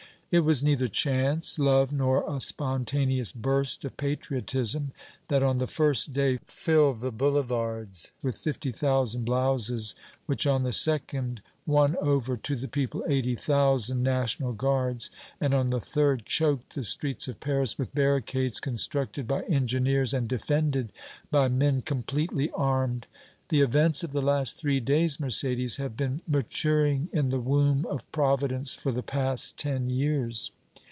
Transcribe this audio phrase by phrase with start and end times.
[0.33, 4.93] It was neither chance, love, nor a spontaneous burst of patriotism
[5.27, 9.93] that, on the first day, filled the boulevards with fifty thousand blouses,
[10.27, 15.11] which on the second won over to the people eighty thousand National Guards,
[15.41, 20.29] and on the third choked the streets of Paris with barricades constructed by engineers and
[20.29, 20.93] defended
[21.29, 23.05] by men completely armed.
[23.49, 28.09] The events of the last three days, Mercédès, have been maturing in the womb of
[28.13, 30.53] Providence for the past ten years.